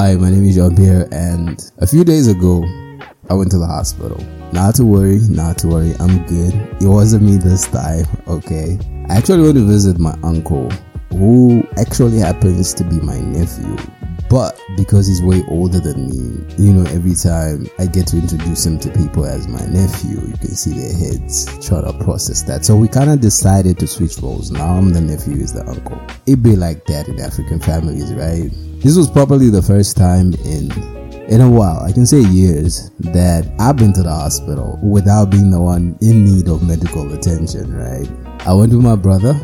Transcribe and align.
Hi, 0.00 0.14
my 0.14 0.30
name 0.30 0.46
is 0.46 0.54
Jean 0.54 0.74
Pierre, 0.74 1.06
and 1.12 1.62
a 1.76 1.86
few 1.86 2.04
days 2.04 2.26
ago, 2.26 2.64
I 3.28 3.34
went 3.34 3.50
to 3.50 3.58
the 3.58 3.66
hospital. 3.66 4.16
Not 4.50 4.74
to 4.76 4.86
worry, 4.86 5.20
not 5.28 5.58
to 5.58 5.68
worry, 5.68 5.92
I'm 6.00 6.24
good. 6.24 6.54
It 6.80 6.88
wasn't 6.88 7.24
me 7.24 7.36
this 7.36 7.68
time, 7.68 8.06
okay? 8.26 8.78
I 9.10 9.16
actually 9.18 9.42
went 9.42 9.56
to 9.56 9.66
visit 9.66 9.98
my 9.98 10.18
uncle, 10.22 10.70
who 11.10 11.62
actually 11.76 12.16
happens 12.16 12.72
to 12.80 12.84
be 12.84 12.98
my 13.00 13.20
nephew. 13.20 13.76
But 14.30 14.56
because 14.76 15.08
he's 15.08 15.20
way 15.20 15.42
older 15.48 15.80
than 15.80 16.08
me, 16.08 16.46
you 16.56 16.72
know, 16.72 16.88
every 16.92 17.16
time 17.16 17.66
I 17.80 17.86
get 17.86 18.06
to 18.08 18.16
introduce 18.16 18.64
him 18.64 18.78
to 18.78 18.90
people 18.90 19.26
as 19.26 19.48
my 19.48 19.66
nephew, 19.66 20.20
you 20.20 20.38
can 20.38 20.54
see 20.54 20.70
their 20.70 20.96
heads 20.96 21.46
try 21.66 21.80
to 21.80 21.92
process 22.04 22.42
that. 22.42 22.64
So 22.64 22.76
we 22.76 22.86
kind 22.86 23.10
of 23.10 23.20
decided 23.20 23.76
to 23.80 23.88
switch 23.88 24.18
roles. 24.18 24.52
Now 24.52 24.76
I'm 24.76 24.92
the 24.92 25.00
nephew, 25.00 25.34
is 25.34 25.52
the 25.52 25.68
uncle. 25.68 26.00
It 26.26 26.44
be 26.44 26.54
like 26.54 26.86
that 26.86 27.08
in 27.08 27.18
African 27.18 27.58
families, 27.58 28.12
right? 28.14 28.48
This 28.80 28.96
was 28.96 29.10
probably 29.10 29.50
the 29.50 29.62
first 29.62 29.96
time 29.96 30.32
in 30.44 30.70
in 31.30 31.40
a 31.40 31.48
while, 31.48 31.80
I 31.84 31.92
can 31.92 32.06
say 32.06 32.22
years, 32.22 32.90
that 32.98 33.48
I've 33.60 33.76
been 33.76 33.92
to 33.92 34.02
the 34.02 34.10
hospital 34.10 34.80
without 34.82 35.30
being 35.30 35.52
the 35.52 35.60
one 35.60 35.96
in 36.00 36.24
need 36.24 36.48
of 36.48 36.66
medical 36.66 37.12
attention, 37.14 37.72
right? 37.72 38.08
I 38.46 38.52
went 38.52 38.72
with 38.72 38.82
my 38.82 38.96
brother 38.96 39.34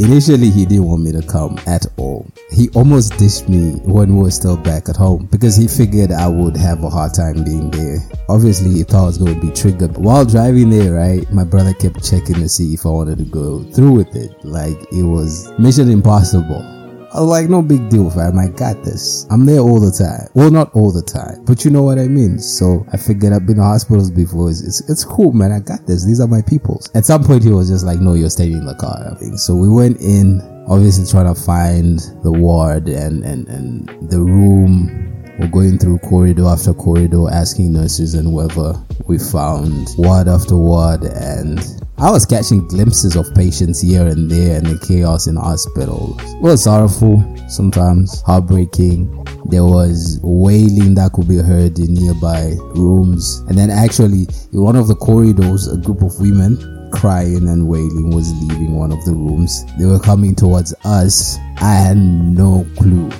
Initially, 0.00 0.48
he 0.48 0.64
didn't 0.64 0.86
want 0.86 1.02
me 1.02 1.12
to 1.12 1.20
come 1.20 1.60
at 1.66 1.84
all. 1.98 2.26
He 2.50 2.70
almost 2.70 3.18
dished 3.18 3.50
me 3.50 3.72
when 3.84 4.16
we 4.16 4.22
were 4.22 4.30
still 4.30 4.56
back 4.56 4.88
at 4.88 4.96
home 4.96 5.26
because 5.26 5.56
he 5.56 5.68
figured 5.68 6.10
I 6.10 6.26
would 6.26 6.56
have 6.56 6.82
a 6.82 6.88
hard 6.88 7.12
time 7.12 7.44
being 7.44 7.70
there. 7.70 7.98
Obviously, 8.30 8.70
he 8.70 8.82
thought 8.82 9.02
I 9.02 9.06
was 9.08 9.18
going 9.18 9.38
to 9.38 9.46
be 9.46 9.52
triggered. 9.52 9.98
While 9.98 10.24
driving 10.24 10.70
there, 10.70 10.94
right, 10.94 11.30
my 11.30 11.44
brother 11.44 11.74
kept 11.74 12.02
checking 12.02 12.36
to 12.36 12.48
see 12.48 12.72
if 12.72 12.86
I 12.86 12.88
wanted 12.88 13.18
to 13.18 13.24
go 13.24 13.62
through 13.62 13.92
with 13.92 14.16
it. 14.16 14.42
Like 14.42 14.78
it 14.90 15.02
was 15.02 15.52
mission 15.58 15.90
impossible. 15.90 16.79
Like, 17.14 17.48
no 17.50 17.60
big 17.60 17.88
deal, 17.88 18.08
fam. 18.10 18.38
I 18.38 18.48
got 18.48 18.84
this. 18.84 19.26
I'm 19.30 19.44
there 19.44 19.58
all 19.58 19.80
the 19.80 19.90
time. 19.90 20.28
Well, 20.34 20.50
not 20.50 20.72
all 20.74 20.92
the 20.92 21.02
time, 21.02 21.44
but 21.44 21.64
you 21.64 21.70
know 21.70 21.82
what 21.82 21.98
I 21.98 22.06
mean. 22.06 22.38
So 22.38 22.86
I 22.92 22.96
figured 22.96 23.32
I've 23.32 23.46
been 23.46 23.56
to 23.56 23.62
hospitals 23.62 24.10
before. 24.10 24.48
It's, 24.50 24.62
it's, 24.62 24.88
it's 24.88 25.04
cool, 25.04 25.32
man. 25.32 25.50
I 25.50 25.60
got 25.60 25.86
this. 25.86 26.04
These 26.04 26.20
are 26.20 26.28
my 26.28 26.42
peoples. 26.42 26.90
At 26.94 27.04
some 27.04 27.24
point, 27.24 27.42
he 27.42 27.50
was 27.50 27.68
just 27.68 27.84
like, 27.84 28.00
no, 28.00 28.14
you're 28.14 28.30
staying 28.30 28.52
in 28.52 28.64
the 28.64 28.74
car. 28.76 29.16
So 29.36 29.54
we 29.56 29.68
went 29.68 30.00
in, 30.00 30.40
obviously 30.68 31.10
trying 31.10 31.34
to 31.34 31.40
find 31.40 31.98
the 32.22 32.32
ward 32.32 32.88
and, 32.88 33.24
and, 33.24 33.48
and 33.48 34.10
the 34.10 34.20
room 34.20 35.10
we're 35.40 35.48
going 35.48 35.78
through 35.78 35.98
corridor 36.00 36.44
after 36.44 36.74
corridor 36.74 37.30
asking 37.32 37.72
nurses 37.72 38.12
and 38.12 38.28
whoever 38.28 38.74
we 39.06 39.18
found 39.18 39.88
ward 39.96 40.28
after 40.28 40.54
ward 40.54 41.02
and 41.04 41.58
I 42.00 42.10
was 42.10 42.24
catching 42.24 42.66
glimpses 42.66 43.14
of 43.14 43.34
patients 43.34 43.82
here 43.82 44.06
and 44.06 44.30
there 44.30 44.56
and 44.56 44.64
the 44.64 44.86
chaos 44.86 45.26
in 45.26 45.36
hospitals. 45.36 46.18
It 46.22 46.40
was 46.40 46.64
sorrowful, 46.64 47.22
sometimes 47.46 48.22
heartbreaking. 48.22 49.22
There 49.50 49.64
was 49.64 50.18
wailing 50.22 50.94
that 50.94 51.12
could 51.12 51.28
be 51.28 51.36
heard 51.36 51.78
in 51.78 51.92
nearby 51.92 52.56
rooms. 52.74 53.44
And 53.48 53.58
then 53.58 53.68
actually, 53.68 54.28
in 54.50 54.62
one 54.62 54.76
of 54.76 54.88
the 54.88 54.94
corridors, 54.94 55.68
a 55.68 55.76
group 55.76 56.00
of 56.00 56.18
women 56.18 56.88
crying 56.90 57.46
and 57.46 57.68
wailing 57.68 58.08
was 58.14 58.32
leaving 58.44 58.78
one 58.78 58.92
of 58.92 59.04
the 59.04 59.12
rooms. 59.12 59.62
They 59.78 59.84
were 59.84 60.00
coming 60.00 60.34
towards 60.34 60.72
us. 60.84 61.36
I 61.58 61.74
had 61.74 61.98
no 61.98 62.66
clue. 62.78 63.10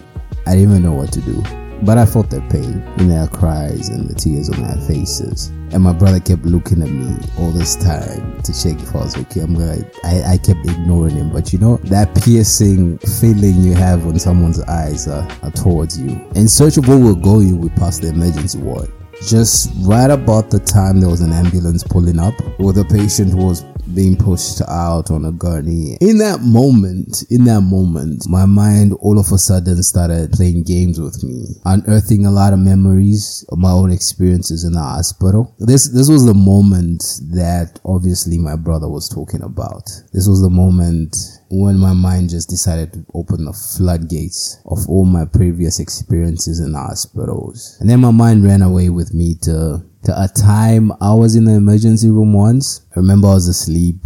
I 0.47 0.55
didn't 0.55 0.71
even 0.71 0.83
know 0.85 0.93
what 0.93 1.13
to 1.13 1.21
do. 1.21 1.70
But 1.83 1.97
I 1.99 2.05
felt 2.05 2.31
their 2.31 2.47
pain 2.51 2.83
in 2.99 3.09
their 3.09 3.27
cries 3.27 3.89
and 3.89 4.09
the 4.09 4.15
tears 4.15 4.51
on 4.51 4.63
their 4.63 4.77
faces. 4.87 5.49
And 5.73 5.83
my 5.83 5.93
brother 5.93 6.21
kept 6.21 6.45
looking 6.45 6.83
at 6.83 6.91
me 6.91 7.17
all 7.39 7.51
this 7.53 7.77
time 7.77 8.43
to 8.43 8.53
check 8.53 8.81
if 8.83 8.95
I 8.95 8.99
was 8.99 9.17
okay. 9.17 9.41
I'm 9.41 9.55
like, 9.55 9.85
I, 10.05 10.33
I 10.33 10.37
kept 10.39 10.69
ignoring 10.69 11.17
him. 11.17 11.33
But 11.33 11.53
you 11.53 11.59
know, 11.59 11.77
that 11.85 12.15
piercing 12.23 12.99
feeling 12.99 13.63
you 13.63 13.75
have 13.75 14.05
when 14.05 14.19
someone's 14.19 14.61
eyes 14.63 15.09
are, 15.09 15.27
are 15.43 15.51
towards 15.53 15.99
you. 15.99 16.21
In 16.35 16.49
search 16.49 16.77
of 16.77 16.89
where 16.89 16.99
we're 16.99 17.15
going, 17.15 17.59
we 17.59 17.69
passed 17.71 18.03
the 18.03 18.09
emergency 18.09 18.59
ward. 18.59 18.91
Just 19.27 19.71
right 19.83 20.11
about 20.11 20.51
the 20.51 20.59
time 20.59 21.01
there 21.01 21.11
was 21.11 21.21
an 21.21 21.33
ambulance 21.33 21.85
pulling 21.85 22.19
up 22.19 22.35
where 22.59 22.73
the 22.73 22.85
patient 22.87 23.35
was 23.35 23.65
being 23.95 24.17
pushed 24.17 24.61
out 24.63 25.11
on 25.11 25.25
a 25.25 25.33
gurney. 25.33 25.97
In 26.01 26.19
that 26.19 26.41
moment, 26.43 27.25
in 27.31 27.45
that 27.45 27.63
moment, 27.63 28.29
my 28.29 28.47
mind 28.47 28.95
all 29.01 29.19
of 29.19 29.33
a 29.33 29.39
sudden 29.39 29.83
started 29.83 30.33
playing 30.33 30.65
games 30.65 31.01
with 31.01 31.23
me, 31.23 31.57
unearthing 31.65 32.27
a 32.27 32.31
lot 32.31 32.53
of 32.53 32.59
memories 32.59 33.45
of 33.51 33.59
my 33.59 33.71
own 33.71 33.91
experiences 33.91 34.65
in 34.65 34.73
the 34.73 34.81
hospital. 34.81 35.55
This, 35.59 35.89
this 35.89 36.09
was 36.09 36.25
the 36.27 36.35
moment 36.35 37.03
that 37.33 37.81
obviously 37.85 38.39
my 38.39 38.57
brother 38.57 38.89
was 38.89 39.09
talking 39.09 39.43
about. 39.43 39.89
This 40.13 40.29
was 40.29 40.43
the 40.43 40.51
moment 40.51 41.17
when 41.51 41.77
my 41.79 41.93
mind 41.93 42.31
just 42.31 42.49
decided 42.49 42.93
to 42.93 43.05
open 43.13 43.45
the 43.45 43.53
floodgates 43.53 44.61
of 44.67 44.89
all 44.89 45.05
my 45.05 45.25
previous 45.25 45.81
experiences 45.81 46.61
in 46.61 46.75
hospitals. 46.75 47.77
And 47.81 47.91
then 47.91 48.01
my 48.01 48.13
mind 48.13 48.45
ran 48.45 48.63
away 48.63 48.89
with 48.89 49.13
me 49.13 49.35
to 49.43 49.85
to 50.05 50.13
a 50.13 50.29
time 50.29 50.93
I 51.01 51.13
was 51.13 51.37
in 51.37 51.45
the 51.45 51.53
emergency 51.53 52.09
room 52.09 52.33
once. 52.33 52.87
I 52.97 53.01
remember 53.01 53.29
I 53.29 53.35
was 53.35 53.49
asleep, 53.49 53.97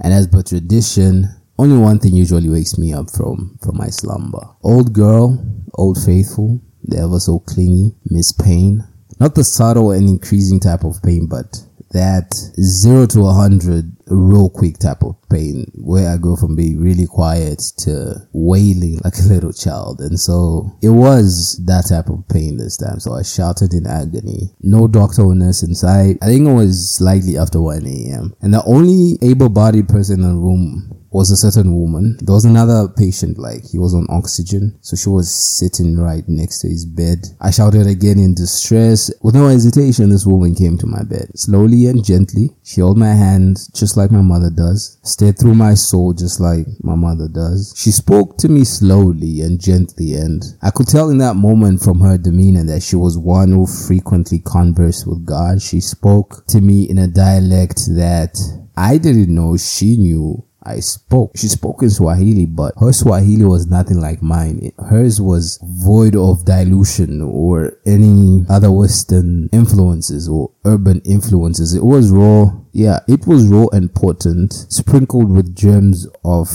and 0.00 0.12
as 0.12 0.26
per 0.26 0.42
tradition, 0.42 1.28
only 1.58 1.78
one 1.78 2.00
thing 2.00 2.14
usually 2.14 2.48
wakes 2.48 2.78
me 2.78 2.92
up 2.92 3.10
from 3.10 3.58
from 3.62 3.76
my 3.76 3.88
slumber. 3.88 4.48
Old 4.62 4.92
girl, 4.92 5.44
old 5.74 6.02
faithful, 6.02 6.60
the 6.82 6.98
ever 6.98 7.20
so 7.20 7.38
clingy, 7.40 7.94
Miss 8.06 8.32
Pain. 8.32 8.82
Not 9.20 9.36
the 9.36 9.44
subtle 9.44 9.92
and 9.92 10.08
increasing 10.08 10.58
type 10.58 10.82
of 10.82 11.00
pain, 11.02 11.26
but 11.28 11.62
that 11.92 12.34
zero 12.60 13.06
to 13.06 13.26
a 13.26 13.32
hundred 13.32 13.93
real 14.08 14.50
quick 14.50 14.78
type 14.78 15.02
of 15.02 15.16
pain 15.30 15.70
where 15.74 16.12
I 16.12 16.16
go 16.16 16.36
from 16.36 16.56
being 16.56 16.80
really 16.80 17.06
quiet 17.06 17.62
to 17.78 18.28
wailing 18.32 19.00
like 19.04 19.14
a 19.18 19.22
little 19.28 19.52
child. 19.52 20.00
And 20.00 20.18
so 20.18 20.70
it 20.82 20.90
was 20.90 21.60
that 21.66 21.86
type 21.88 22.08
of 22.08 22.26
pain 22.28 22.56
this 22.56 22.76
time. 22.76 23.00
So 23.00 23.14
I 23.14 23.22
shouted 23.22 23.72
in 23.72 23.86
agony. 23.86 24.54
No 24.60 24.88
doctor 24.88 25.22
or 25.22 25.34
nurse 25.34 25.62
inside. 25.62 26.18
I 26.22 26.26
think 26.26 26.48
it 26.48 26.52
was 26.52 26.96
slightly 26.96 27.38
after 27.38 27.60
1 27.60 27.86
a.m. 27.86 28.34
And 28.40 28.54
the 28.54 28.64
only 28.64 29.18
able 29.22 29.48
bodied 29.48 29.88
person 29.88 30.20
in 30.20 30.28
the 30.28 30.34
room 30.34 31.03
was 31.14 31.30
a 31.30 31.36
certain 31.36 31.72
woman. 31.76 32.18
There 32.20 32.34
was 32.34 32.44
another 32.44 32.88
patient, 32.88 33.38
like 33.38 33.64
he 33.70 33.78
was 33.78 33.94
on 33.94 34.08
oxygen, 34.10 34.76
so 34.80 34.96
she 34.96 35.08
was 35.08 35.32
sitting 35.32 35.96
right 35.96 36.24
next 36.28 36.58
to 36.60 36.68
his 36.68 36.84
bed. 36.84 37.28
I 37.40 37.52
shouted 37.52 37.86
again 37.86 38.18
in 38.18 38.34
distress. 38.34 39.12
With 39.22 39.36
no 39.36 39.46
hesitation, 39.46 40.10
this 40.10 40.26
woman 40.26 40.56
came 40.56 40.76
to 40.78 40.88
my 40.88 41.04
bed. 41.04 41.30
Slowly 41.36 41.86
and 41.86 42.04
gently, 42.04 42.50
she 42.64 42.80
held 42.80 42.98
my 42.98 43.14
hand 43.14 43.58
just 43.72 43.96
like 43.96 44.10
my 44.10 44.22
mother 44.22 44.50
does, 44.50 44.98
stared 45.04 45.38
through 45.38 45.54
my 45.54 45.74
soul 45.74 46.14
just 46.14 46.40
like 46.40 46.66
my 46.82 46.96
mother 46.96 47.28
does. 47.28 47.72
She 47.76 47.92
spoke 47.92 48.36
to 48.38 48.48
me 48.48 48.64
slowly 48.64 49.40
and 49.40 49.60
gently, 49.60 50.14
and 50.14 50.42
I 50.62 50.70
could 50.70 50.88
tell 50.88 51.10
in 51.10 51.18
that 51.18 51.36
moment 51.36 51.80
from 51.80 52.00
her 52.00 52.18
demeanor 52.18 52.64
that 52.64 52.82
she 52.82 52.96
was 52.96 53.16
one 53.16 53.52
who 53.52 53.68
frequently 53.68 54.40
conversed 54.40 55.06
with 55.06 55.24
God. 55.24 55.62
She 55.62 55.80
spoke 55.80 56.44
to 56.48 56.60
me 56.60 56.90
in 56.90 56.98
a 56.98 57.06
dialect 57.06 57.86
that 57.94 58.36
I 58.76 58.98
didn't 58.98 59.32
know 59.32 59.56
she 59.56 59.96
knew 59.96 60.44
I 60.64 60.80
spoke. 60.80 61.32
She 61.36 61.48
spoke 61.48 61.82
in 61.82 61.90
Swahili, 61.90 62.46
but 62.46 62.74
her 62.80 62.92
Swahili 62.92 63.44
was 63.44 63.66
nothing 63.66 64.00
like 64.00 64.22
mine. 64.22 64.72
Hers 64.78 65.20
was 65.20 65.58
void 65.62 66.16
of 66.16 66.44
dilution 66.44 67.20
or 67.20 67.78
any 67.86 68.44
other 68.48 68.70
Western 68.70 69.48
influences 69.52 70.28
or 70.28 70.50
urban 70.64 71.00
influences. 71.04 71.74
It 71.74 71.84
was 71.84 72.10
raw. 72.10 72.52
Yeah, 72.72 73.00
it 73.06 73.26
was 73.26 73.46
raw 73.46 73.66
and 73.72 73.94
potent, 73.94 74.52
sprinkled 74.68 75.30
with 75.30 75.54
germs 75.54 76.08
of 76.24 76.48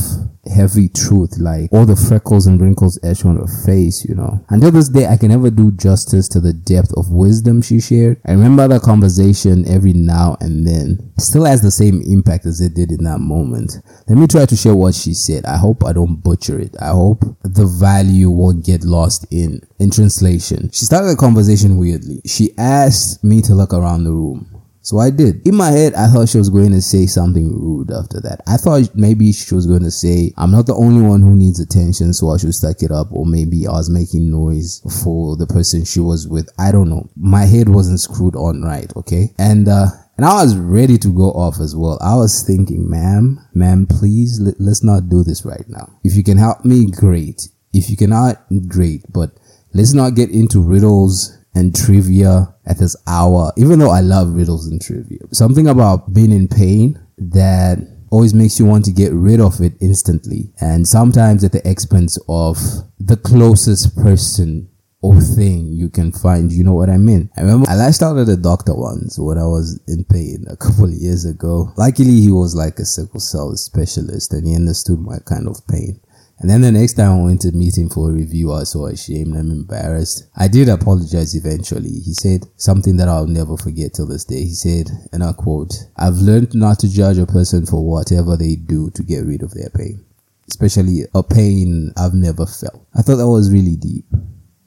heavy 0.50 0.90
truth, 0.90 1.38
like 1.38 1.72
all 1.72 1.86
the 1.86 1.96
freckles 1.96 2.48
and 2.48 2.60
wrinkles 2.60 3.00
etched 3.04 3.26
on 3.26 3.38
her 3.38 3.48
face, 3.66 4.06
you 4.06 4.16
know. 4.16 4.44
Until 4.50 4.72
this 4.72 4.90
day, 4.90 5.08
I 5.08 5.18
can 5.18 5.30
never 5.30 5.50
do 5.50 5.72
justice 5.72 6.28
to 6.30 6.40
the 6.40 6.54
depth 6.54 6.92
of 6.98 7.12
wisdom 7.12 7.62
she 7.62 7.80
shared. 7.80 8.20
I 8.26 8.32
remember 8.32 8.68
that 8.68 8.82
conversation 8.82 9.68
every 9.68 9.94
now 9.94 10.38
and 10.42 10.66
then. 10.66 11.12
It 11.18 11.22
still 11.22 11.46
has 11.46 11.62
the 11.62 11.72
same 11.72 12.02
impact 12.02 12.46
as 12.46 12.62
it 12.62 12.74
did 12.74 12.92
in 12.92 13.04
that 13.04 13.19
moment. 13.19 13.78
Let 14.07 14.18
me 14.18 14.28
try 14.28 14.46
to 14.46 14.56
share 14.56 14.75
what 14.75 14.96
she 14.96 15.13
said. 15.13 15.46
I 15.46 15.57
hope 15.57 15.86
I 15.86 15.94
don't 15.94 16.18
butcher 16.18 16.60
it. 16.60 16.75
I 16.81 16.90
hope 16.90 17.24
the 17.44 17.66
value 17.66 18.30
won't 18.30 18.66
get 18.66 18.84
lost 18.84 19.25
in, 19.31 19.62
in 19.80 19.92
translation. 19.92 20.69
She 20.72 20.86
started 20.86 21.07
the 21.07 21.16
conversation 21.16 21.78
weirdly. 21.78 22.22
She 22.25 22.51
asked 22.57 23.24
me 23.24 23.42
to 23.44 23.54
look 23.54 23.74
around 23.74 24.04
the 24.04 24.12
room. 24.12 24.59
So 24.81 24.98
I 24.98 25.10
did. 25.10 25.46
In 25.46 25.56
my 25.56 25.72
head, 25.72 25.94
I 25.94 26.08
thought 26.08 26.30
she 26.30 26.38
was 26.38 26.50
going 26.50 26.72
to 26.72 26.81
say 26.81 27.06
something 27.06 27.52
rude 27.52 27.92
after 27.92 28.22
that. 28.22 28.42
I 28.48 28.58
thought 28.58 28.96
maybe 28.96 29.31
she 29.34 29.54
was 29.54 29.68
going 29.68 29.84
to 29.84 29.92
say, 29.92 30.31
I'm 30.38 30.52
not 30.52 30.68
the 30.68 30.76
only 30.76 31.06
one 31.06 31.22
who 31.22 31.36
needs 31.36 31.60
attention, 31.60 32.14
so 32.14 32.30
I 32.30 32.38
should 32.38 32.56
stack 32.56 32.81
it 32.81 32.92
up. 32.92 33.08
Or 33.12 33.26
maybe 33.26 33.68
I 33.68 33.72
was 33.72 33.90
making 33.90 34.31
noise 34.31 34.81
for 35.04 35.36
the 35.36 35.48
person 35.48 35.84
she 35.84 36.00
was 36.00 36.28
with. 36.28 36.50
I 36.58 36.72
don't 36.72 36.90
know. 36.90 37.10
My 37.18 37.46
head 37.46 37.70
wasn't 37.70 38.00
screwed 38.00 38.36
on 38.36 38.62
right, 38.62 38.92
okay? 38.96 39.34
And, 39.38 39.68
uh, 39.68 39.88
and 40.18 40.26
I 40.26 40.42
was 40.44 40.58
ready 40.58 40.98
to 40.98 41.08
go 41.10 41.32
off 41.32 41.60
as 41.60 41.75
well. 41.75 41.98
I 42.02 42.16
was 42.16 42.44
thinking, 42.44 42.90
ma'am, 42.90 43.40
ma'am, 43.54 43.86
please, 43.86 44.40
let, 44.40 44.60
let's 44.60 44.84
not 44.84 45.10
do 45.10 45.24
this 45.24 45.46
right 45.46 45.66
now. 45.68 46.00
If 46.04 46.16
you 46.16 46.24
can 46.24 46.38
help 46.38 46.66
me, 46.66 46.90
great. 46.90 47.48
If 47.74 47.90
you 47.90 47.98
cannot, 47.98 48.44
great. 48.68 49.04
But 49.12 49.32
let's 49.74 49.94
not 49.94 50.16
get 50.16 50.30
into 50.30 50.62
riddles 50.62 51.38
and 51.56 51.75
trivia 51.75 52.54
at 52.66 52.78
this 52.78 52.96
hour, 53.07 53.51
even 53.57 53.80
though 53.80 53.92
I 53.92 54.01
love 54.01 54.34
riddles 54.34 54.68
and 54.68 54.81
trivia. 54.81 55.19
Something 55.31 55.68
about 55.68 56.13
being 56.13 56.31
in 56.31 56.48
pain 56.48 57.00
that 57.18 57.80
always 58.12 58.34
makes 58.34 58.60
you 58.60 58.66
want 58.66 58.86
to 58.86 58.92
get 58.92 59.12
rid 59.13 59.40
of 59.40 59.62
it 59.62 59.74
instantly 59.80 60.51
and 60.60 60.88
sometimes 60.88 61.44
at 61.44 61.51
the 61.51 61.69
expense 61.69 62.18
of 62.28 62.57
the 63.00 63.18
closest 63.18 63.96
person 63.96 64.69
or 65.01 65.19
thing 65.22 65.68
you 65.72 65.90
can 65.90 66.12
find. 66.12 66.51
You 66.51 66.63
know 66.63 66.74
what 66.74 66.90
I 66.90 66.98
mean? 66.98 67.30
I 67.38 67.42
remember 67.42 67.69
I 67.69 67.75
last 67.75 68.01
out 68.01 68.18
at 68.18 68.28
the 68.28 68.36
doctor 68.36 68.75
once 68.75 69.18
when 69.18 69.38
I 69.38 69.46
was 69.46 69.80
in 69.88 70.04
pain 70.06 70.46
a 70.50 70.57
couple 70.57 70.86
of 70.86 70.92
years 70.92 71.25
ago. 71.25 71.72
Luckily, 71.78 72.19
he 72.19 72.31
was 72.31 72.56
like 72.56 72.80
a 72.80 72.86
sickle 72.86 73.19
cell 73.19 73.56
specialist 73.56 74.34
and 74.34 74.46
he 74.46 74.56
understood 74.56 75.00
my 75.00 75.19
kind 75.25 75.48
of 75.48 75.66
pain. 75.68 76.01
And 76.39 76.50
then 76.50 76.62
the 76.62 76.71
next 76.71 76.94
time 76.94 77.19
I 77.19 77.24
went 77.24 77.41
to 77.41 77.51
meet 77.51 77.77
him 77.77 77.89
for 77.89 78.09
a 78.09 78.13
review, 78.13 78.53
I 78.53 78.59
was 78.59 78.71
so 78.71 78.86
ashamed 78.86 79.36
and 79.36 79.51
embarrassed. 79.51 80.30
I 80.38 80.47
did 80.47 80.69
apologize 80.69 81.36
eventually. 81.36 81.89
He 81.89 82.13
said 82.13 82.45
something 82.56 82.95
that 82.95 83.09
I'll 83.09 83.27
never 83.27 83.57
forget 83.57 83.94
till 83.94 84.07
this 84.07 84.24
day. 84.24 84.44
He 84.44 84.53
said, 84.53 84.89
and 85.12 85.21
I 85.21 85.33
quote, 85.33 85.74
I've 85.97 86.15
learned 86.15 86.56
not 86.56 86.80
to 86.80 86.89
judge 86.89 87.18
a 87.18 87.25
person 87.25 87.65
for 87.65 87.86
whatever 87.86 88.38
they 88.38 88.56
do 88.56 88.89
to 88.91 89.03
get 89.03 89.25
rid 89.25 89.44
of 89.44 89.53
their 89.53 89.69
pain. 89.69 90.06
Especially 90.47 91.01
a 91.13 91.21
pain 91.21 91.91
I've 91.97 92.13
never 92.13 92.45
felt. 92.45 92.88
I 92.95 93.01
thought 93.01 93.18
that 93.18 93.27
was 93.27 93.51
really 93.51 93.75
deep. 93.75 94.06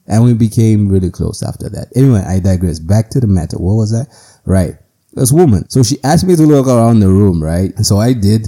And 0.05 0.23
we 0.23 0.33
became 0.35 0.89
really 0.89 1.09
close 1.09 1.41
after 1.41 1.69
that. 1.69 1.87
Anyway, 1.95 2.21
I 2.21 2.39
digress. 2.39 2.77
Back 2.77 3.09
to 3.11 3.19
the 3.19 3.27
matter. 3.27 3.57
What 3.57 3.75
was 3.75 3.91
that? 3.91 4.07
Right. 4.45 4.75
This 5.13 5.31
woman. 5.31 5.67
So 5.69 5.81
she 5.81 5.97
asked 6.03 6.25
me 6.25 6.35
to 6.35 6.43
look 6.43 6.67
around 6.67 6.99
the 6.99 7.07
room, 7.07 7.41
right? 7.41 7.73
And 7.75 7.85
so 7.85 7.97
I 7.97 8.13
did. 8.13 8.47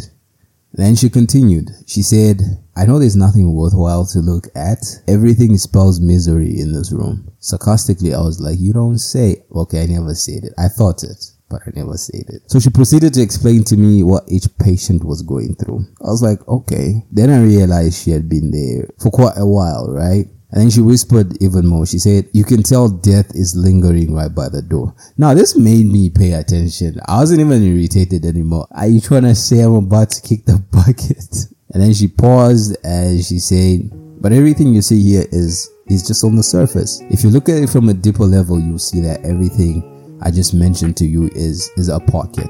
Then 0.75 0.95
she 0.95 1.09
continued. 1.09 1.69
She 1.87 2.01
said, 2.01 2.41
I 2.75 2.85
know 2.85 2.99
there's 2.99 3.15
nothing 3.15 3.53
worthwhile 3.53 4.05
to 4.07 4.19
look 4.19 4.47
at. 4.55 4.79
Everything 5.07 5.57
spells 5.57 6.01
misery 6.01 6.59
in 6.59 6.73
this 6.73 6.91
room. 6.91 7.31
Sarcastically, 7.39 8.13
I 8.13 8.19
was 8.19 8.41
like, 8.41 8.59
You 8.59 8.73
don't 8.73 8.97
say. 8.97 9.45
Okay, 9.55 9.83
I 9.83 9.85
never 9.85 10.13
said 10.13 10.43
it. 10.43 10.53
I 10.57 10.67
thought 10.67 11.03
it, 11.03 11.23
but 11.49 11.61
I 11.65 11.71
never 11.75 11.95
said 11.95 12.25
it. 12.27 12.51
So 12.51 12.59
she 12.59 12.69
proceeded 12.69 13.13
to 13.13 13.21
explain 13.21 13.63
to 13.65 13.77
me 13.77 14.03
what 14.03 14.23
each 14.27 14.47
patient 14.59 15.05
was 15.05 15.21
going 15.21 15.55
through. 15.55 15.85
I 16.01 16.07
was 16.07 16.21
like, 16.21 16.45
Okay. 16.47 17.05
Then 17.09 17.29
I 17.29 17.41
realized 17.41 18.03
she 18.03 18.11
had 18.11 18.27
been 18.27 18.51
there 18.51 18.89
for 18.99 19.11
quite 19.11 19.37
a 19.37 19.47
while, 19.47 19.87
right? 19.89 20.25
And 20.55 20.63
then 20.63 20.69
she 20.69 20.79
whispered 20.79 21.35
even 21.43 21.67
more. 21.67 21.85
She 21.85 21.99
said, 21.99 22.29
You 22.31 22.45
can 22.45 22.63
tell 22.63 22.87
death 22.87 23.35
is 23.35 23.57
lingering 23.57 24.15
right 24.15 24.33
by 24.33 24.47
the 24.47 24.61
door. 24.61 24.95
Now, 25.17 25.33
this 25.33 25.57
made 25.57 25.85
me 25.85 26.09
pay 26.09 26.31
attention. 26.31 26.97
I 27.09 27.17
wasn't 27.17 27.41
even 27.41 27.61
irritated 27.61 28.23
anymore. 28.23 28.65
Are 28.71 28.87
you 28.87 29.01
trying 29.01 29.23
to 29.23 29.35
say 29.35 29.59
I'm 29.59 29.75
about 29.75 30.11
to 30.11 30.21
kick 30.21 30.45
the 30.45 30.57
bucket? 30.71 31.51
And 31.73 31.83
then 31.83 31.93
she 31.93 32.07
paused 32.07 32.77
and 32.85 33.21
she 33.21 33.39
said, 33.39 33.89
But 34.21 34.31
everything 34.31 34.73
you 34.73 34.81
see 34.81 35.03
here 35.03 35.25
is 35.29 35.69
is 35.87 36.07
just 36.07 36.23
on 36.23 36.37
the 36.37 36.43
surface. 36.43 37.01
If 37.09 37.25
you 37.25 37.31
look 37.31 37.49
at 37.49 37.61
it 37.61 37.69
from 37.69 37.89
a 37.89 37.93
deeper 37.93 38.23
level, 38.23 38.57
you'll 38.57 38.79
see 38.79 39.01
that 39.01 39.25
everything 39.25 39.83
I 40.23 40.31
just 40.31 40.53
mentioned 40.53 40.95
to 40.97 41.05
you 41.05 41.27
is 41.35 41.69
is 41.75 41.89
a 41.89 41.99
pocket 41.99 42.47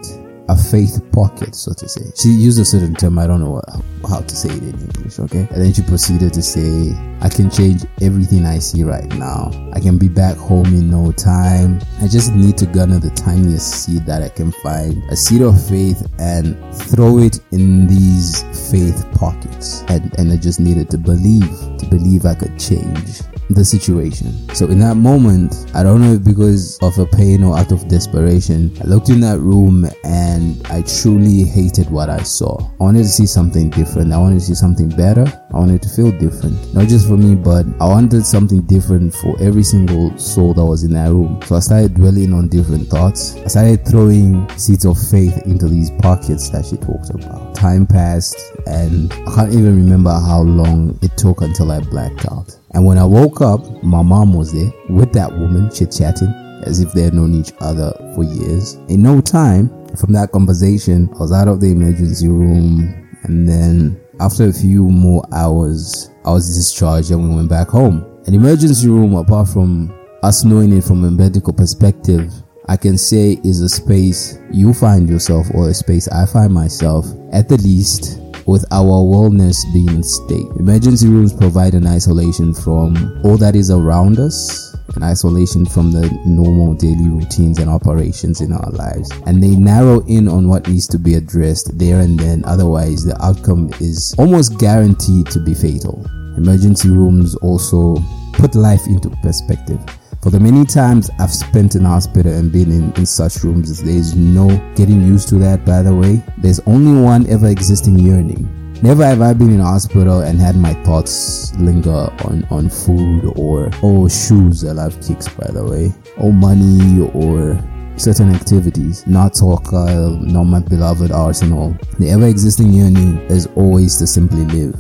a 0.48 0.56
faith 0.56 1.02
pocket, 1.12 1.56
so 1.56 1.74
to 1.74 1.88
say. 1.88 2.12
She 2.16 2.30
used 2.30 2.60
a 2.60 2.66
certain 2.66 2.94
term, 2.96 3.18
I 3.18 3.28
don't 3.28 3.42
know 3.42 3.62
how 4.08 4.22
to 4.22 4.36
say 4.36 4.50
it 4.50 4.62
in 4.62 4.80
English, 4.80 5.20
okay? 5.20 5.48
And 5.52 5.64
then 5.64 5.74
she 5.74 5.82
proceeded 5.82 6.34
to 6.34 6.42
say, 6.42 6.94
I 7.22 7.30
can 7.30 7.50
change 7.50 7.84
everything 8.02 8.46
I 8.46 8.60
see 8.60 8.84
right 8.84 9.08
now. 9.16 9.52
I 9.74 9.80
can 9.80 9.98
be 9.98 10.08
back 10.08 10.38
home 10.38 10.68
in 10.68 10.92
no 10.92 11.12
time. 11.12 11.80
I 12.02 12.08
just 12.08 12.34
need 12.34 12.58
to 12.60 12.66
garner 12.68 13.00
the 13.00 13.10
tiniest 13.12 13.86
seed 13.86 14.06
that 14.06 14.22
I 14.22 14.30
can 14.30 14.52
find, 14.52 15.02
a 15.10 15.16
seed 15.16 15.42
of 15.42 15.56
faith, 15.68 16.08
and 16.20 16.56
throw 16.76 17.20
it 17.20 17.40
in 17.52 17.88
these 17.88 18.44
faith 18.72 19.06
pockets. 19.14 19.84
And, 19.88 20.14
and 20.20 20.32
I 20.32 20.38
just 20.38 20.60
needed 20.60 20.90
to 20.92 20.98
believe, 20.98 21.50
to 21.80 21.88
believe 21.90 22.26
I 22.26 22.36
could 22.36 22.60
change 22.60 23.22
the 23.50 23.64
situation. 23.64 24.32
So 24.56 24.68
in 24.68 24.80
that 24.80 24.96
moment, 24.96 25.66
I 25.74 25.84
don't 25.84 26.02
know 26.02 26.14
if 26.14 26.24
because 26.24 26.80
of 26.82 26.98
a 26.98 27.06
pain 27.06 27.44
or 27.44 27.58
out 27.58 27.72
of 27.72 27.88
desperation, 27.88 28.76
I 28.82 28.86
looked 28.86 29.10
in 29.10 29.20
that 29.22 29.40
room 29.40 29.86
and 30.04 30.35
I 30.70 30.82
truly 30.82 31.44
hated 31.44 31.90
what 31.90 32.10
I 32.10 32.22
saw. 32.24 32.58
I 32.60 32.84
wanted 32.84 33.04
to 33.04 33.10
see 33.10 33.26
something 33.26 33.70
different. 33.70 34.14
I 34.14 34.18
wanted 34.18 34.40
to 34.40 34.46
see 34.46 34.56
something 34.56 34.90
better. 34.90 35.26
I 35.54 35.58
wanted 35.58 35.82
to 35.84 35.90
feel 35.90 36.12
different. 36.12 36.74
Not 36.74 36.88
just 36.88 37.08
for 37.08 37.18
me, 37.18 37.36
but 37.36 37.66
I 37.80 37.86
wanted 37.86 38.26
something 38.26 38.62
different 38.62 39.14
for 39.16 39.36
every 39.42 39.64
single 39.64 40.18
soul 40.18 40.54
that 40.54 40.66
was 40.66 40.84
in 40.84 40.94
that 40.94 41.10
room. 41.10 41.40
So 41.46 41.56
I 41.56 41.60
started 41.60 41.96
dwelling 41.96 42.34
on 42.34 42.50
different 42.50 42.88
thoughts. 42.88 43.36
I 43.38 43.48
started 43.48 43.88
throwing 43.88 44.50
seeds 44.58 44.86
of 44.86 44.98
faith 44.98 45.38
into 45.46 45.68
these 45.68 45.92
pockets 46.02 46.50
that 46.50 46.66
she 46.66 46.78
talked 46.78 47.10
about. 47.12 47.56
Time 47.56 47.88
passed 47.88 48.38
and 48.68 49.12
I 49.14 49.36
can't 49.36 49.54
even 49.54 49.76
remember 49.76 50.12
how 50.12 50.42
long 50.42 51.00
it 51.02 51.18
took 51.18 51.42
until 51.42 51.72
I 51.72 51.80
blacked 51.80 52.26
out. 52.32 52.56
And 52.72 52.86
when 52.86 52.98
I 52.98 53.06
woke 53.06 53.42
up, 53.42 53.62
my 53.84 54.02
mom 54.02 54.34
was 54.34 54.54
there 54.54 54.72
with 54.90 55.14
that 55.14 55.32
woman 55.32 55.72
chit 55.72 55.92
chatting 55.92 56.45
as 56.66 56.80
if 56.80 56.92
they 56.94 57.02
had 57.02 57.14
known 57.14 57.34
each 57.34 57.54
other 57.60 57.92
for 58.16 58.24
years. 58.24 58.76
In 58.90 59.02
no 59.02 59.22
time 59.22 59.70
from 59.96 60.14
that 60.14 60.32
conversation, 60.32 61.10
I 61.16 61.20
was 61.20 61.32
out 61.32 61.48
of 61.48 61.62
the 61.62 61.72
emergency 61.72 62.28
room 62.28 63.10
and 63.24 63.48
then 63.48 64.00
after 64.20 64.48
a 64.48 64.54
few 64.54 64.88
more 64.90 65.24
hours, 65.34 66.10
I 66.26 66.32
was 66.32 66.56
discharged 66.56 67.12
and 67.12 67.28
we 67.28 67.36
went 67.36 67.50
back 67.50 67.68
home. 67.68 68.06
An 68.26 68.34
emergency 68.34 68.88
room, 68.88 69.16
apart 69.16 69.50
from 69.50 69.94
us 70.24 70.44
knowing 70.44 70.76
it 70.76 70.84
from 70.84 71.04
a 71.04 71.12
medical 71.12 71.54
perspective, 71.54 72.32
I 72.68 72.78
can 72.78 72.98
say 72.98 73.40
is 73.44 73.62
a 73.62 73.70
space 73.70 74.40
you 74.52 74.74
find 74.74 75.08
yourself 75.08 75.48
or 75.54 75.70
a 75.70 75.74
space 75.74 76.08
I 76.08 76.26
find 76.26 76.52
myself 76.52 77.06
at 77.32 77.48
the 77.48 77.58
least 77.58 78.20
with 78.48 78.66
our 78.72 79.04
wellness 79.04 79.62
being 79.74 79.90
in 79.90 80.04
state. 80.04 80.48
Emergency 80.58 81.08
rooms 81.08 81.34
provide 81.34 81.74
an 81.74 81.86
isolation 81.86 82.54
from 82.54 83.22
all 83.24 83.38
that 83.38 83.56
is 83.56 83.70
around 83.70 84.20
us, 84.20 84.65
isolation 85.04 85.66
from 85.66 85.92
the 85.92 86.10
normal 86.26 86.74
daily 86.74 87.08
routines 87.08 87.60
and 87.60 87.70
operations 87.70 88.42
in 88.42 88.52
our 88.52 88.70
lives. 88.72 89.12
And 89.26 89.42
they 89.42 89.56
narrow 89.56 90.06
in 90.06 90.28
on 90.28 90.48
what 90.48 90.68
needs 90.68 90.88
to 90.90 91.00
be 91.00 91.16
addressed 91.16 91.78
there 91.78 92.00
and 92.00 92.20
then, 92.20 92.44
otherwise, 92.46 93.04
the 93.04 93.22
outcome 93.24 93.70
is 93.80 94.16
almost 94.18 94.60
guaranteed 94.60 95.28
to 95.28 95.40
be 95.40 95.54
fatal. 95.54 96.06
Emergency 96.38 96.90
rooms 96.90 97.36
also 97.36 97.98
put 98.34 98.56
life 98.56 98.86
into 98.88 99.10
perspective. 99.22 99.80
For 100.22 100.32
the 100.32 100.40
many 100.40 100.66
times 100.66 101.12
I've 101.20 101.32
spent 101.32 101.76
in 101.76 101.86
hospital 101.86 102.34
and 102.34 102.52
been 102.52 102.72
in, 102.72 102.92
in 102.94 103.06
such 103.06 103.44
rooms, 103.44 103.84
there's 103.84 104.16
no 104.16 104.48
getting 104.76 105.02
used 105.02 105.30
to 105.30 105.36
that, 105.36 105.66
by 105.66 105.84
the 105.84 105.94
way. 105.94 106.24
There's 106.40 106.60
only 106.62 107.00
one 107.00 107.28
ever 107.28 107.48
existing 107.48 108.00
yearning. 108.00 108.65
Never 108.82 109.06
have 109.06 109.22
I 109.22 109.34
been 109.34 109.52
in 109.52 109.62
a 109.62 109.66
hospital 109.66 110.20
and 110.20 110.40
had 110.40 110.56
my 110.56 110.74
thoughts 110.84 111.56
linger 111.56 112.12
on, 112.26 112.46
on 112.52 112.70
food 112.70 113.34
or, 113.36 113.72
or 113.82 114.10
shoes. 114.10 114.64
I 114.64 114.74
love 114.74 114.96
kicks, 115.02 115.28
by 115.30 115.50
the 115.52 115.66
way, 115.66 115.94
or 116.18 116.34
money 116.34 117.10
or 117.14 117.58
certain 117.98 118.36
activities, 118.36 119.08
not 119.08 119.36
soccer, 119.36 120.10
not 120.22 120.44
my 120.44 120.60
beloved 120.60 121.12
Arsenal. 121.12 121.76
The 122.00 122.10
ever 122.10 122.28
existing 122.28 122.74
yearning 122.74 123.20
is 123.30 123.48
always 123.56 123.98
to 124.00 124.08
simply 124.08 124.46
live. 124.46 124.76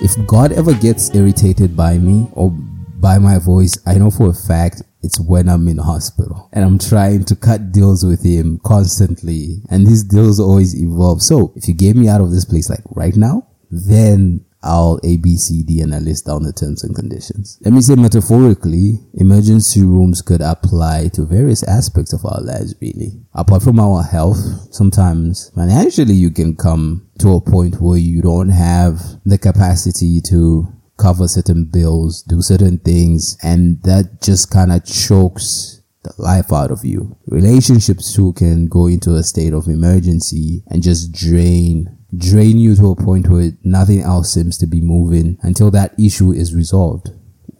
If 0.00 0.14
God 0.26 0.52
ever 0.52 0.74
gets 0.74 1.14
irritated 1.14 1.76
by 1.76 1.98
me 1.98 2.28
or 2.32 2.50
by 2.50 3.18
my 3.18 3.38
voice, 3.38 3.76
I 3.86 3.98
know 3.98 4.10
for 4.10 4.30
a 4.30 4.34
fact 4.34 4.82
it's 5.04 5.20
when 5.20 5.48
I'm 5.48 5.68
in 5.68 5.78
hospital 5.78 6.48
and 6.52 6.64
I'm 6.64 6.78
trying 6.78 7.24
to 7.26 7.36
cut 7.36 7.72
deals 7.72 8.04
with 8.04 8.24
him 8.24 8.58
constantly. 8.64 9.62
And 9.70 9.86
these 9.86 10.02
deals 10.02 10.40
always 10.40 10.74
evolve. 10.74 11.22
So 11.22 11.52
if 11.56 11.68
you 11.68 11.74
get 11.74 11.94
me 11.94 12.08
out 12.08 12.20
of 12.20 12.30
this 12.30 12.44
place 12.44 12.70
like 12.70 12.84
right 12.90 13.14
now, 13.14 13.46
then 13.70 14.44
I'll 14.62 14.98
A, 15.04 15.18
B, 15.18 15.36
C, 15.36 15.62
D, 15.62 15.82
and 15.82 15.94
I 15.94 15.98
list 15.98 16.24
down 16.24 16.42
the 16.42 16.52
terms 16.52 16.82
and 16.84 16.96
conditions. 16.96 17.58
Let 17.62 17.74
me 17.74 17.82
say 17.82 17.96
metaphorically, 17.96 18.98
emergency 19.12 19.82
rooms 19.82 20.22
could 20.22 20.40
apply 20.40 21.08
to 21.12 21.26
various 21.26 21.62
aspects 21.64 22.14
of 22.14 22.24
our 22.24 22.40
lives, 22.40 22.74
really. 22.80 23.12
Apart 23.34 23.62
from 23.62 23.78
our 23.78 24.02
health, 24.02 24.38
sometimes 24.70 25.50
financially 25.54 26.14
you 26.14 26.30
can 26.30 26.56
come 26.56 27.06
to 27.18 27.34
a 27.34 27.42
point 27.42 27.80
where 27.80 27.98
you 27.98 28.22
don't 28.22 28.48
have 28.48 29.02
the 29.26 29.36
capacity 29.36 30.22
to 30.22 30.66
cover 30.96 31.28
certain 31.28 31.64
bills, 31.64 32.22
do 32.22 32.42
certain 32.42 32.78
things, 32.78 33.36
and 33.42 33.82
that 33.82 34.22
just 34.22 34.50
kind 34.50 34.72
of 34.72 34.84
chokes 34.84 35.82
the 36.02 36.12
life 36.18 36.52
out 36.52 36.70
of 36.70 36.84
you. 36.84 37.16
Relationships 37.26 38.14
too 38.14 38.32
can 38.34 38.66
go 38.66 38.86
into 38.86 39.14
a 39.14 39.22
state 39.22 39.52
of 39.52 39.68
emergency 39.68 40.62
and 40.68 40.82
just 40.82 41.12
drain 41.12 41.98
drain 42.16 42.58
you 42.58 42.76
to 42.76 42.90
a 42.90 42.96
point 42.96 43.28
where 43.28 43.50
nothing 43.64 44.00
else 44.00 44.32
seems 44.32 44.56
to 44.58 44.66
be 44.66 44.80
moving 44.80 45.36
until 45.42 45.68
that 45.72 45.98
issue 45.98 46.30
is 46.30 46.54
resolved. 46.54 47.10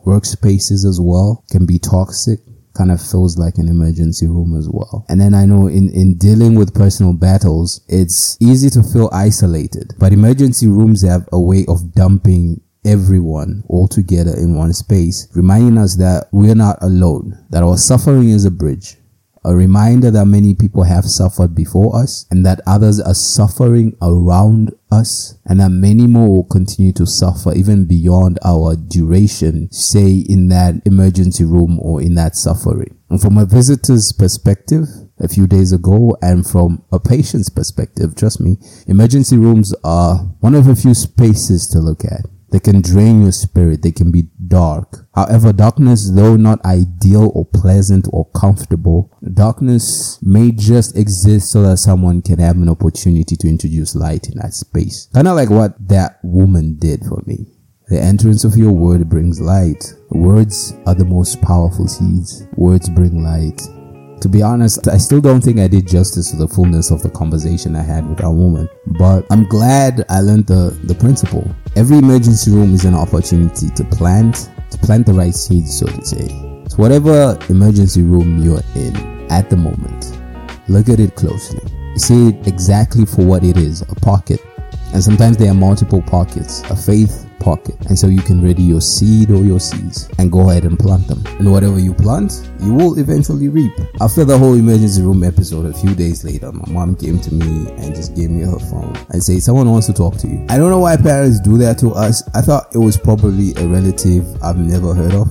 Workspaces 0.06 0.86
as 0.86 1.00
well 1.00 1.44
can 1.50 1.66
be 1.66 1.78
toxic 1.78 2.38
kind 2.74 2.90
of 2.90 3.00
feels 3.00 3.38
like 3.38 3.56
an 3.56 3.68
emergency 3.68 4.26
room 4.26 4.56
as 4.56 4.68
well. 4.68 5.06
And 5.08 5.20
then 5.20 5.32
I 5.32 5.44
know 5.46 5.68
in, 5.68 5.90
in 5.90 6.18
dealing 6.18 6.56
with 6.56 6.74
personal 6.74 7.12
battles, 7.12 7.80
it's 7.88 8.36
easy 8.40 8.68
to 8.70 8.82
feel 8.82 9.08
isolated, 9.12 9.94
but 9.98 10.12
emergency 10.12 10.66
rooms 10.66 11.02
have 11.02 11.28
a 11.32 11.40
way 11.40 11.64
of 11.68 11.94
dumping 11.94 12.60
everyone 12.84 13.64
all 13.68 13.88
together 13.88 14.34
in 14.36 14.56
one 14.56 14.72
space, 14.72 15.28
reminding 15.34 15.78
us 15.78 15.96
that 15.96 16.28
we 16.32 16.50
are 16.50 16.54
not 16.54 16.78
alone, 16.82 17.44
that 17.50 17.62
our 17.62 17.76
suffering 17.76 18.28
is 18.28 18.44
a 18.44 18.50
bridge. 18.50 18.96
A 19.46 19.54
reminder 19.54 20.10
that 20.10 20.24
many 20.24 20.54
people 20.54 20.84
have 20.84 21.04
suffered 21.04 21.54
before 21.54 21.94
us 21.96 22.24
and 22.30 22.46
that 22.46 22.62
others 22.66 22.98
are 22.98 23.12
suffering 23.12 23.94
around 24.00 24.72
us 24.90 25.36
and 25.44 25.60
that 25.60 25.68
many 25.68 26.06
more 26.06 26.28
will 26.28 26.44
continue 26.44 26.92
to 26.92 27.04
suffer 27.04 27.52
even 27.54 27.84
beyond 27.84 28.38
our 28.42 28.74
duration, 28.74 29.70
say 29.70 30.24
in 30.26 30.48
that 30.48 30.76
emergency 30.86 31.44
room 31.44 31.78
or 31.82 32.00
in 32.00 32.14
that 32.14 32.36
suffering. 32.36 32.96
And 33.10 33.20
from 33.20 33.36
a 33.36 33.44
visitor's 33.44 34.12
perspective, 34.12 34.86
a 35.20 35.28
few 35.28 35.46
days 35.46 35.72
ago 35.72 36.16
and 36.22 36.46
from 36.46 36.82
a 36.90 36.98
patient's 36.98 37.50
perspective, 37.50 38.16
trust 38.16 38.40
me, 38.40 38.56
emergency 38.86 39.36
rooms 39.36 39.74
are 39.84 40.16
one 40.40 40.54
of 40.54 40.68
a 40.68 40.74
few 40.74 40.94
spaces 40.94 41.68
to 41.68 41.78
look 41.78 42.04
at 42.04 42.24
They 42.54 42.60
can 42.60 42.82
drain 42.82 43.20
your 43.20 43.32
spirit. 43.32 43.82
They 43.82 43.90
can 43.90 44.12
be 44.12 44.28
dark. 44.46 45.08
However, 45.12 45.52
darkness, 45.52 46.08
though 46.08 46.36
not 46.36 46.64
ideal 46.64 47.32
or 47.34 47.44
pleasant 47.44 48.06
or 48.12 48.30
comfortable, 48.30 49.10
darkness 49.32 50.20
may 50.22 50.52
just 50.52 50.96
exist 50.96 51.50
so 51.50 51.62
that 51.62 51.78
someone 51.78 52.22
can 52.22 52.38
have 52.38 52.54
an 52.54 52.68
opportunity 52.68 53.34
to 53.34 53.48
introduce 53.48 53.96
light 53.96 54.28
in 54.28 54.38
that 54.38 54.54
space. 54.54 55.08
Kind 55.12 55.26
of 55.26 55.34
like 55.34 55.50
what 55.50 55.74
that 55.88 56.20
woman 56.22 56.76
did 56.78 57.00
for 57.00 57.20
me. 57.26 57.44
The 57.88 58.00
entrance 58.00 58.44
of 58.44 58.56
your 58.56 58.70
word 58.70 59.08
brings 59.08 59.40
light. 59.40 59.92
Words 60.10 60.74
are 60.86 60.94
the 60.94 61.04
most 61.04 61.42
powerful 61.42 61.88
seeds. 61.88 62.46
Words 62.54 62.88
bring 62.88 63.20
light. 63.24 63.62
To 64.20 64.28
be 64.28 64.42
honest, 64.42 64.88
I 64.88 64.96
still 64.96 65.20
don't 65.20 65.42
think 65.42 65.58
I 65.58 65.68
did 65.68 65.86
justice 65.86 66.30
to 66.30 66.36
the 66.36 66.48
fullness 66.48 66.90
of 66.90 67.02
the 67.02 67.10
conversation 67.10 67.76
I 67.76 67.82
had 67.82 68.08
with 68.08 68.22
our 68.24 68.32
woman. 68.32 68.68
But 68.98 69.26
I'm 69.30 69.44
glad 69.48 70.04
I 70.08 70.20
learned 70.20 70.46
the, 70.46 70.78
the 70.84 70.94
principle. 70.94 71.44
Every 71.76 71.98
emergency 71.98 72.50
room 72.50 72.72
is 72.74 72.84
an 72.84 72.94
opportunity 72.94 73.68
to 73.70 73.84
plant, 73.84 74.48
to 74.70 74.78
plant 74.78 75.06
the 75.06 75.12
right 75.12 75.34
seeds, 75.34 75.78
so 75.78 75.86
to 75.86 76.04
say. 76.04 76.28
So 76.68 76.76
whatever 76.76 77.38
emergency 77.50 78.02
room 78.02 78.42
you're 78.42 78.62
in 78.74 78.96
at 79.30 79.50
the 79.50 79.56
moment, 79.56 80.18
look 80.68 80.88
at 80.88 81.00
it 81.00 81.16
closely. 81.16 81.60
See 81.96 82.28
it 82.28 82.46
exactly 82.46 83.04
for 83.04 83.24
what 83.24 83.44
it 83.44 83.56
is, 83.56 83.82
a 83.82 83.94
pocket. 83.94 84.40
And 84.94 85.02
sometimes 85.02 85.36
there 85.36 85.50
are 85.50 85.54
multiple 85.54 86.00
pockets, 86.00 86.62
a 86.70 86.76
faith 86.76 87.28
pocket. 87.44 87.76
And 87.88 87.98
so 87.98 88.06
you 88.06 88.22
can 88.22 88.42
ready 88.42 88.62
your 88.62 88.80
seed 88.80 89.30
or 89.30 89.44
your 89.44 89.60
seeds 89.60 90.08
and 90.18 90.32
go 90.32 90.48
ahead 90.50 90.64
and 90.64 90.78
plant 90.78 91.06
them. 91.06 91.22
And 91.38 91.52
whatever 91.52 91.78
you 91.78 91.92
plant, 91.92 92.50
you 92.60 92.72
will 92.72 92.98
eventually 92.98 93.48
reap. 93.48 93.72
After 94.00 94.24
the 94.24 94.36
whole 94.36 94.54
emergency 94.54 95.02
room 95.02 95.22
episode, 95.22 95.66
a 95.66 95.78
few 95.78 95.94
days 95.94 96.24
later, 96.24 96.50
my 96.50 96.72
mom 96.72 96.96
came 96.96 97.20
to 97.20 97.34
me 97.34 97.70
and 97.76 97.94
just 97.94 98.16
gave 98.16 98.30
me 98.30 98.42
her 98.42 98.58
phone 98.58 98.96
and 99.10 99.22
said, 99.22 99.42
Someone 99.42 99.70
wants 99.70 99.86
to 99.88 99.92
talk 99.92 100.16
to 100.18 100.26
you. 100.26 100.44
I 100.48 100.56
don't 100.56 100.70
know 100.70 100.80
why 100.80 100.96
parents 100.96 101.38
do 101.40 101.58
that 101.58 101.78
to 101.78 101.90
us. 101.92 102.22
I 102.34 102.40
thought 102.40 102.74
it 102.74 102.78
was 102.78 102.96
probably 102.96 103.52
a 103.62 103.68
relative 103.68 104.24
I've 104.42 104.56
never 104.56 104.94
heard 104.94 105.12
of 105.12 105.28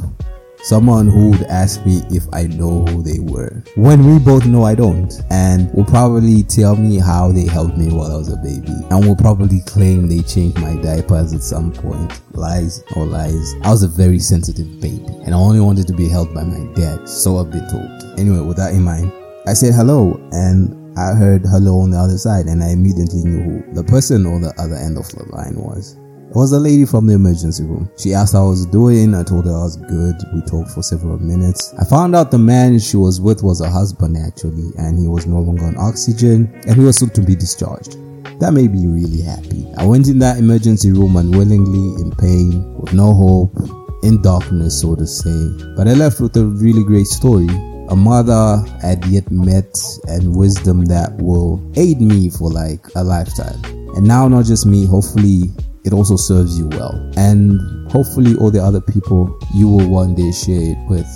someone 0.63 1.09
who 1.09 1.31
would 1.31 1.43
ask 1.43 1.85
me 1.85 2.01
if 2.09 2.23
I 2.33 2.43
know 2.43 2.85
who 2.85 3.03
they 3.03 3.19
were. 3.19 3.63
When 3.75 4.05
we 4.05 4.17
both 4.17 4.45
know 4.45 4.63
I 4.63 4.75
don't. 4.75 5.13
And 5.29 5.71
will 5.73 5.85
probably 5.85 6.43
tell 6.43 6.75
me 6.75 6.97
how 6.97 7.31
they 7.31 7.45
helped 7.45 7.77
me 7.77 7.91
while 7.91 8.11
I 8.11 8.15
was 8.15 8.31
a 8.31 8.37
baby. 8.37 8.73
And 8.89 9.05
will 9.05 9.15
probably 9.15 9.61
claim 9.61 10.07
they 10.07 10.21
changed 10.21 10.59
my 10.59 10.75
diapers 10.81 11.33
at 11.33 11.43
some 11.43 11.71
point. 11.71 12.21
Lies 12.33 12.83
or 12.95 13.05
lies. 13.05 13.55
I 13.63 13.71
was 13.71 13.83
a 13.83 13.87
very 13.87 14.19
sensitive 14.19 14.79
baby. 14.79 15.05
And 15.25 15.33
I 15.33 15.37
only 15.37 15.59
wanted 15.59 15.85
to 15.87 15.93
be 15.93 16.07
held 16.07 16.33
by 16.33 16.43
my 16.43 16.73
dad. 16.73 17.07
So 17.07 17.37
I've 17.37 17.51
been 17.51 17.67
told. 17.69 18.19
Anyway 18.19 18.39
with 18.39 18.57
that 18.57 18.73
in 18.73 18.83
mind 18.83 19.11
I 19.45 19.53
said 19.53 19.73
hello. 19.73 20.19
And 20.31 20.97
I 20.97 21.13
heard 21.13 21.41
hello 21.41 21.81
on 21.81 21.91
the 21.91 21.97
other 21.97 22.17
side. 22.17 22.45
And 22.45 22.63
I 22.63 22.69
immediately 22.69 23.23
knew 23.23 23.41
who 23.43 23.73
the 23.73 23.83
person 23.83 24.25
on 24.25 24.41
the 24.41 24.53
other 24.57 24.75
end 24.75 24.97
of 24.97 25.09
the 25.09 25.25
line 25.35 25.55
was 25.55 25.97
was 26.35 26.51
a 26.51 26.59
lady 26.59 26.85
from 26.85 27.05
the 27.07 27.13
emergency 27.13 27.63
room. 27.63 27.89
She 27.97 28.13
asked 28.13 28.33
how 28.33 28.45
I 28.45 28.49
was 28.49 28.65
doing. 28.65 29.13
I 29.13 29.23
told 29.23 29.45
her 29.45 29.51
I 29.51 29.63
was 29.63 29.77
good. 29.77 30.15
We 30.33 30.41
talked 30.41 30.71
for 30.71 30.81
several 30.81 31.19
minutes. 31.19 31.73
I 31.79 31.85
found 31.85 32.15
out 32.15 32.31
the 32.31 32.39
man 32.39 32.79
she 32.79 32.97
was 32.97 33.21
with 33.21 33.43
was 33.43 33.63
her 33.63 33.69
husband 33.69 34.17
actually, 34.17 34.71
and 34.77 34.97
he 34.97 35.07
was 35.07 35.25
no 35.25 35.39
longer 35.39 35.65
on 35.65 35.77
oxygen, 35.77 36.51
and 36.67 36.75
he 36.75 36.81
was 36.81 36.97
soon 36.97 37.09
to 37.11 37.21
be 37.21 37.35
discharged. 37.35 37.97
That 38.39 38.53
made 38.53 38.73
me 38.73 38.87
really 38.87 39.21
happy. 39.21 39.67
I 39.77 39.85
went 39.85 40.07
in 40.07 40.19
that 40.19 40.37
emergency 40.37 40.91
room 40.91 41.15
unwillingly, 41.15 42.01
in 42.01 42.11
pain, 42.11 42.73
with 42.77 42.93
no 42.93 43.13
hope, 43.13 43.55
in 44.03 44.21
darkness, 44.21 44.81
so 44.81 44.95
to 44.95 45.05
say. 45.05 45.75
But 45.77 45.87
I 45.87 45.93
left 45.93 46.19
with 46.19 46.35
a 46.37 46.45
really 46.45 46.83
great 46.83 47.07
story 47.07 47.47
a 47.89 47.95
mother 47.95 48.63
i 48.81 48.87
had 48.87 49.05
yet 49.05 49.29
met 49.29 49.77
and 50.07 50.35
wisdom 50.35 50.85
that 50.85 51.11
will 51.17 51.61
aid 51.75 51.99
me 51.99 52.29
for 52.29 52.49
like 52.49 52.85
a 52.95 53.03
lifetime. 53.03 53.61
And 53.95 54.07
now, 54.07 54.27
not 54.27 54.45
just 54.45 54.65
me, 54.65 54.85
hopefully, 54.87 55.51
it 55.83 55.93
also 55.93 56.15
serves 56.15 56.57
you 56.57 56.67
well. 56.69 57.11
And 57.17 57.59
hopefully, 57.91 58.35
all 58.35 58.51
the 58.51 58.63
other 58.63 58.81
people 58.81 59.37
you 59.53 59.67
will 59.67 59.87
one 59.87 60.15
day 60.15 60.31
share 60.31 60.71
it 60.71 60.77
with. 60.89 61.07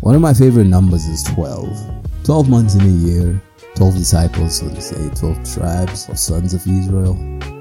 One 0.00 0.14
of 0.14 0.20
my 0.20 0.34
favorite 0.34 0.66
numbers 0.66 1.06
is 1.06 1.22
12. 1.24 2.24
12 2.24 2.48
months 2.48 2.74
in 2.74 2.82
a 2.82 2.84
year, 2.84 3.42
12 3.76 3.96
disciples, 3.96 4.58
so 4.58 4.68
to 4.68 4.80
say, 4.80 5.10
12 5.14 5.54
tribes 5.54 6.08
or 6.08 6.16
sons 6.16 6.54
of 6.54 6.60
Israel. 6.66 7.14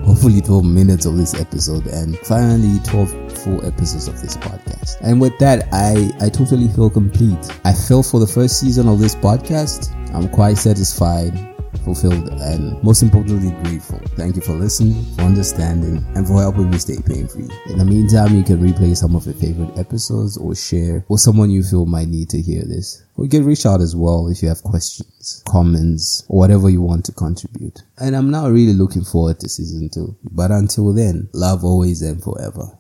Hopefully, 0.04 0.42
12 0.42 0.66
minutes 0.66 1.06
of 1.06 1.18
this 1.18 1.34
episode, 1.34 1.86
and 1.88 2.18
finally, 2.20 2.80
12 2.86 3.38
full 3.38 3.66
episodes 3.66 4.08
of 4.08 4.20
this 4.22 4.38
podcast. 4.38 4.98
And 5.02 5.22
with 5.22 5.38
that, 5.40 5.68
I, 5.72 6.12
I 6.24 6.30
totally 6.30 6.68
feel 6.70 6.90
complete. 6.90 7.60
I 7.66 7.74
feel 7.74 8.04
for 8.04 8.20
the 8.20 8.28
first 8.28 8.60
season 8.60 8.88
of 8.88 9.00
this 9.00 9.16
podcast, 9.16 9.94
I'm 10.14 10.28
quite 10.30 10.58
satisfied 10.58 11.51
fulfilled, 11.82 12.30
and 12.42 12.82
most 12.84 13.02
importantly, 13.02 13.52
grateful. 13.64 14.00
Thank 14.16 14.36
you 14.36 14.42
for 14.42 14.54
listening, 14.54 15.04
for 15.16 15.24
understanding, 15.24 16.06
and 16.16 16.28
for 16.28 16.40
helping 16.40 16.70
me 16.70 16.78
stay 16.78 16.98
pain 17.06 17.28
free. 17.28 17.50
In 17.68 17.78
the 17.78 17.86
meantime, 17.86 18.36
you 18.36 18.44
can 18.44 18.58
replay 18.58 18.96
some 18.96 19.16
of 19.16 19.26
your 19.26 19.36
favorite 19.36 19.78
episodes 19.78 20.38
or 20.38 20.56
share 20.56 21.06
with 21.10 21.22
someone 21.22 21.52
you 21.52 21.64
feel 21.64 21.86
might 21.86 22.08
need 22.08 22.30
to 22.30 22.42
hear 22.42 22.64
this. 22.64 23.04
Or 23.16 23.26
you 23.26 23.30
can 23.30 23.46
reach 23.46 23.66
out 23.66 23.82
as 23.82 23.96
well 23.96 24.28
if 24.28 24.42
you 24.42 24.50
have 24.50 24.64
questions, 24.64 25.44
comments, 25.48 26.26
or 26.28 26.40
whatever 26.40 26.70
you 26.70 26.82
want 26.82 27.06
to 27.06 27.12
contribute. 27.12 27.80
And 27.98 28.16
I'm 28.16 28.32
now 28.32 28.50
really 28.50 28.74
looking 28.74 29.04
forward 29.04 29.40
to 29.42 29.50
season 29.50 29.90
two. 29.94 30.18
But 30.24 30.52
until 30.52 30.94
then, 30.94 31.30
love 31.34 31.64
always 31.64 32.02
and 32.02 32.24
forever. 32.24 32.78